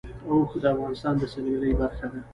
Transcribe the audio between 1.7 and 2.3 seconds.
برخه ده.